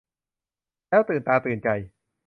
[0.89, 1.69] แล้วตื่นตาตื่นใจ